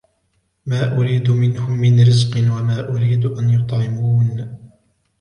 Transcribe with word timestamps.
ما 0.65 0.97
أريد 0.97 1.29
منهم 1.29 1.71
من 1.79 2.01
رزق 2.07 2.37
وما 2.53 2.89
أريد 2.89 3.25
أن 3.25 3.49
يطعمون 3.49 4.59